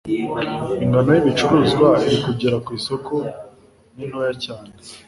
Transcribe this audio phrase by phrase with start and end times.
[0.83, 3.13] ingano y' ibicuruzwa iri kugera ku isoko
[3.95, 4.69] ni ntoya cyane